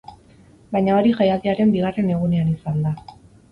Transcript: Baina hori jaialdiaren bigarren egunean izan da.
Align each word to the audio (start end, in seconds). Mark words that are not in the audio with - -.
Baina 0.75 0.95
hori 1.01 1.13
jaialdiaren 1.19 1.75
bigarren 1.77 2.11
egunean 2.17 2.53
izan 2.57 2.83
da. 2.89 2.97